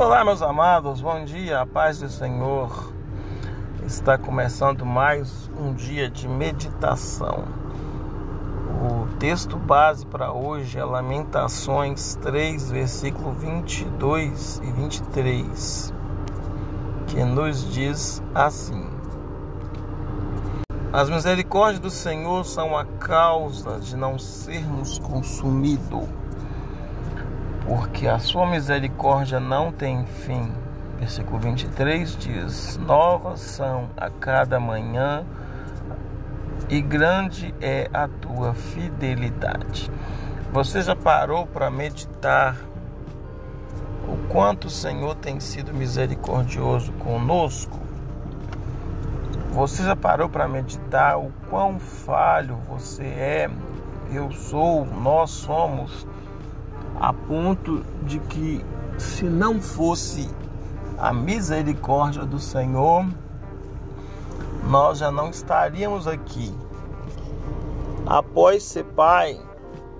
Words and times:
Olá, 0.00 0.24
meus 0.24 0.42
amados, 0.42 1.00
bom 1.00 1.24
dia, 1.24 1.60
a 1.60 1.66
paz 1.66 1.98
do 1.98 2.08
Senhor. 2.08 2.92
Está 3.84 4.16
começando 4.16 4.86
mais 4.86 5.50
um 5.58 5.74
dia 5.74 6.08
de 6.08 6.28
meditação. 6.28 7.42
O 8.80 9.08
texto 9.18 9.56
base 9.56 10.06
para 10.06 10.32
hoje 10.32 10.78
é 10.78 10.84
Lamentações 10.84 12.14
3, 12.22 12.70
versículo 12.70 13.32
22 13.32 14.62
e 14.62 14.70
23, 14.70 15.92
que 17.08 17.24
nos 17.24 17.68
diz 17.68 18.22
assim: 18.32 18.86
As 20.92 21.10
misericórdias 21.10 21.80
do 21.80 21.90
Senhor 21.90 22.44
são 22.44 22.78
a 22.78 22.84
causa 22.84 23.80
de 23.80 23.96
não 23.96 24.16
sermos 24.16 25.00
consumidos 25.00 26.08
porque 27.68 28.08
a 28.08 28.18
sua 28.18 28.46
misericórdia 28.46 29.38
não 29.38 29.70
tem 29.70 30.06
fim. 30.06 30.50
Versículo 30.98 31.38
23 31.38 32.16
diz: 32.16 32.78
Novas 32.78 33.40
são 33.40 33.90
a 33.94 34.08
cada 34.08 34.58
manhã, 34.58 35.22
e 36.70 36.80
grande 36.80 37.54
é 37.60 37.90
a 37.92 38.08
tua 38.08 38.54
fidelidade. 38.54 39.90
Você 40.50 40.80
já 40.80 40.96
parou 40.96 41.46
para 41.46 41.70
meditar 41.70 42.56
o 44.08 44.16
quanto 44.28 44.68
o 44.68 44.70
Senhor 44.70 45.14
tem 45.16 45.38
sido 45.38 45.74
misericordioso 45.74 46.90
conosco? 46.92 47.78
Você 49.52 49.82
já 49.82 49.94
parou 49.94 50.28
para 50.28 50.48
meditar 50.48 51.18
o 51.18 51.30
quão 51.50 51.78
falho 51.78 52.56
você 52.66 53.04
é, 53.04 53.50
eu 54.10 54.30
sou, 54.32 54.86
nós 54.86 55.30
somos? 55.30 56.06
A 57.00 57.12
ponto 57.12 57.84
de 58.02 58.18
que, 58.18 58.64
se 58.98 59.24
não 59.24 59.60
fosse 59.60 60.28
a 60.98 61.12
misericórdia 61.12 62.24
do 62.24 62.38
Senhor, 62.38 63.06
nós 64.64 64.98
já 64.98 65.10
não 65.10 65.30
estaríamos 65.30 66.06
aqui. 66.06 66.52
Após 68.04 68.64
ser 68.64 68.84
pai, 68.84 69.40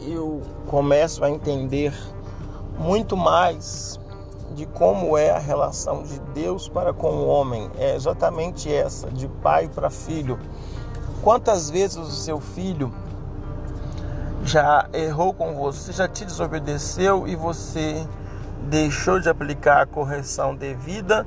eu 0.00 0.42
começo 0.66 1.24
a 1.24 1.30
entender 1.30 1.94
muito 2.78 3.16
mais 3.16 3.98
de 4.54 4.66
como 4.66 5.16
é 5.16 5.30
a 5.30 5.38
relação 5.38 6.02
de 6.02 6.19
Deus 6.34 6.69
para 6.69 6.92
com 6.92 7.10
o 7.10 7.26
homem. 7.26 7.70
É 7.78 7.94
exatamente 7.94 8.72
essa, 8.72 9.10
de 9.10 9.28
pai 9.28 9.69
para 9.69 9.91
filho. 9.91 10.38
Quantas 11.22 11.70
vezes 11.70 11.96
o 11.96 12.10
seu 12.10 12.41
filho 12.41 12.92
já 14.48 14.88
errou 14.94 15.34
com 15.34 15.54
você, 15.54 15.92
já 15.92 16.08
te 16.08 16.24
desobedeceu 16.24 17.28
e 17.28 17.36
você 17.36 18.06
deixou 18.62 19.20
de 19.20 19.28
aplicar 19.28 19.82
a 19.82 19.86
correção 19.86 20.54
devida 20.54 21.27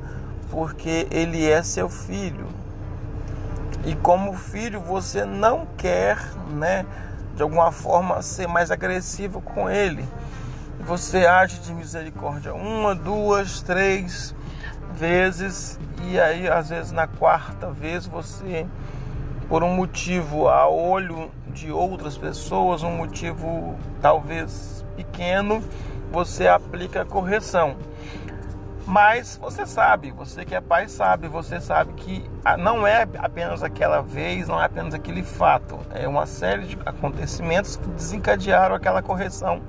porque 0.50 1.08
ele 1.12 1.48
é 1.48 1.62
seu 1.62 1.88
filho. 1.88 2.48
E 3.86 3.96
como 3.96 4.34
filho, 4.34 4.80
você 4.82 5.24
não 5.24 5.68
quer, 5.78 6.18
né, 6.50 6.86
de 7.36 7.44
alguma 7.44 7.72
forma 7.72 8.22
ser 8.22 8.48
mais 8.48 8.72
agressivo 8.72 9.40
com 9.40 9.70
ele. 9.70 10.04
Você 10.80 11.26
age 11.28 11.60
de 11.60 11.74
misericórdia 11.74 12.54
uma, 12.56 12.96
duas, 12.96 13.62
três 13.62 14.36
vezes 14.96 15.80
e 16.04 16.20
aí 16.20 16.50
às 16.50 16.70
vezes 16.70 16.92
na 16.92 17.08
quarta 17.08 17.72
vez 17.72 18.06
você 18.06 18.66
por 19.52 19.66
um 19.66 19.74
motivo 19.76 20.48
a 20.48 20.66
olho 20.70 21.30
de 21.48 21.74
outras 21.74 22.18
pessoas, 22.18 22.84
um 22.84 22.92
motivo 22.92 23.76
talvez 24.02 24.86
pequeno, 24.96 25.62
você 26.10 26.48
aplica 26.48 27.02
a 27.02 27.06
correção. 27.06 27.76
Mas 28.88 29.36
você 29.36 29.66
sabe, 29.66 30.10
você 30.12 30.46
que 30.46 30.56
é 30.56 30.62
pai 30.62 30.88
sabe, 30.88 31.28
você 31.28 31.60
sabe 31.60 31.92
que 31.98 32.24
não 32.60 32.88
é 32.88 33.06
apenas 33.18 33.62
aquela 33.62 34.00
vez, 34.00 34.48
não 34.48 34.58
é 34.58 34.64
apenas 34.64 34.94
aquele 34.94 35.22
fato, 35.22 35.78
é 35.94 36.08
uma 36.08 36.26
série 36.26 36.68
de 36.68 36.78
acontecimentos 36.86 37.76
que 37.76 37.90
desencadearam 37.90 38.74
aquela 38.74 39.02
correção 39.02 39.62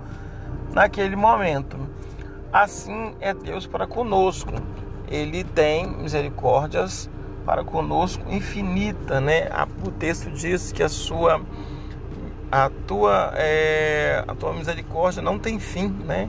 naquele 0.72 1.16
momento. 1.16 1.76
Assim 2.52 3.16
é 3.20 3.34
Deus 3.34 3.66
para 3.66 3.84
conosco. 3.84 4.52
Ele 5.08 5.42
tem 5.42 5.88
misericórdias 5.88 7.10
para 7.44 7.64
conosco 7.64 8.22
infinita, 8.28 9.20
né? 9.20 9.48
O 9.84 9.90
texto 9.90 10.30
diz 10.30 10.72
que 10.72 10.82
a 10.82 10.88
sua 10.88 11.40
a 12.50 12.70
tua 12.86 13.32
é, 13.34 14.24
a 14.26 14.34
tua 14.34 14.52
misericórdia 14.52 15.22
não 15.22 15.38
tem 15.38 15.58
fim, 15.58 15.88
né? 15.88 16.28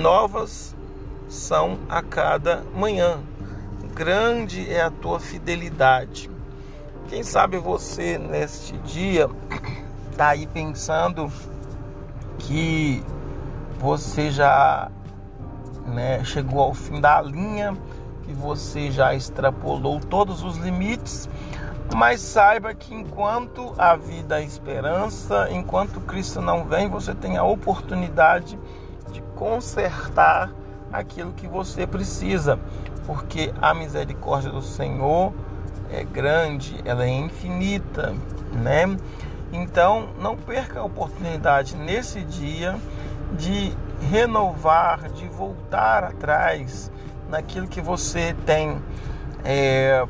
Novas 0.00 0.74
são 1.28 1.78
a 1.88 2.02
cada 2.02 2.64
manhã. 2.74 3.20
Grande 3.94 4.70
é 4.70 4.82
a 4.82 4.90
tua 4.90 5.20
fidelidade. 5.20 6.30
Quem 7.08 7.22
sabe 7.22 7.56
você 7.56 8.18
neste 8.18 8.76
dia 8.78 9.28
está 10.10 10.28
aí 10.30 10.46
pensando 10.46 11.30
que 12.38 13.02
você 13.78 14.30
já 14.30 14.90
né, 15.86 16.24
chegou 16.24 16.60
ao 16.60 16.74
fim 16.74 17.00
da 17.00 17.22
linha 17.22 17.76
que 18.26 18.32
você 18.32 18.90
já 18.90 19.14
extrapolou 19.14 20.00
todos 20.00 20.42
os 20.42 20.56
limites, 20.56 21.28
mas 21.94 22.20
saiba 22.20 22.74
que 22.74 22.92
enquanto 22.92 23.72
a 23.78 23.94
vida 23.94 24.40
é 24.40 24.44
esperança, 24.44 25.48
enquanto 25.52 26.00
Cristo 26.00 26.40
não 26.40 26.64
vem, 26.64 26.88
você 26.88 27.14
tem 27.14 27.36
a 27.36 27.44
oportunidade 27.44 28.58
de 29.12 29.22
consertar 29.36 30.52
aquilo 30.92 31.32
que 31.32 31.46
você 31.46 31.86
precisa, 31.86 32.58
porque 33.06 33.52
a 33.62 33.72
misericórdia 33.72 34.50
do 34.50 34.62
Senhor 34.62 35.32
é 35.90 36.02
grande, 36.02 36.80
ela 36.84 37.04
é 37.04 37.08
infinita, 37.08 38.12
né? 38.52 38.96
Então, 39.52 40.08
não 40.20 40.36
perca 40.36 40.80
a 40.80 40.84
oportunidade 40.84 41.76
nesse 41.76 42.20
dia 42.22 42.76
de 43.32 43.72
renovar, 44.10 45.08
de 45.10 45.28
voltar 45.28 46.02
atrás, 46.02 46.90
naquilo 47.28 47.66
que 47.66 47.80
você 47.80 48.34
tem 48.44 48.80
é, 49.44 50.06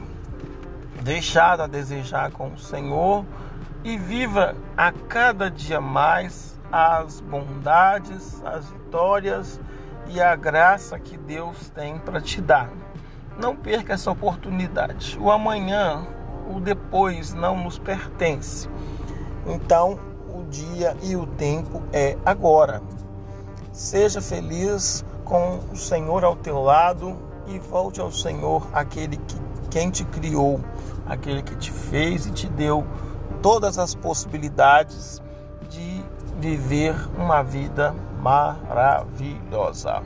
deixado 1.03 1.63
a 1.63 1.67
desejar 1.67 2.31
com 2.31 2.49
o 2.49 2.59
Senhor 2.59 3.25
e 3.85 3.97
viva 3.97 4.55
a 4.77 4.91
cada 4.93 5.51
dia 5.51 5.81
mais 5.81 6.59
as 6.71 7.21
bondades, 7.21 8.43
as 8.45 8.69
vitórias 8.71 9.61
e 10.09 10.21
a 10.21 10.35
graça 10.35 10.99
que 10.99 11.17
Deus 11.17 11.71
tem 11.71 11.99
para 11.99 12.21
te 12.21 12.41
dar. 12.41 12.71
Não 13.39 13.55
perca 13.55 13.95
essa 13.95 14.11
oportunidade. 14.11 15.19
O 15.21 15.31
amanhã, 15.31 16.07
o 16.49 16.61
depois 16.61 17.35
não 17.35 17.57
nos 17.57 17.79
pertence. 17.79 18.69
Então, 19.47 19.99
o 20.29 20.45
dia 20.45 20.97
e 21.03 21.15
o 21.15 21.27
tempo 21.27 21.83
é 21.93 22.17
agora. 22.25 22.83
Seja 23.73 24.21
feliz 24.21 25.05
com 25.27 25.59
o 25.73 25.77
Senhor 25.77 26.25
ao 26.25 26.35
teu 26.37 26.63
lado 26.63 27.15
e 27.47 27.59
volte 27.59 28.01
ao 28.01 28.11
Senhor, 28.11 28.67
aquele 28.73 29.19
que 29.19 29.37
quem 29.71 29.91
te 29.91 30.05
criou, 30.05 30.61
aquele 31.05 31.43
que 31.43 31.55
te 31.57 31.71
fez 31.71 32.25
e 32.25 32.31
te 32.31 32.49
deu 32.49 32.87
todas 33.43 33.79
as 33.79 33.95
possibilidades 33.95 35.21
de 35.69 36.03
viver 36.41 36.95
uma 37.19 37.43
vida 37.43 37.95
maravilhosa. 38.21 40.03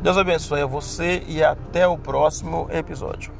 Deus 0.00 0.18
abençoe 0.18 0.62
a 0.62 0.66
você 0.66 1.22
e 1.28 1.44
até 1.44 1.86
o 1.86 1.96
próximo 1.96 2.66
episódio. 2.70 3.32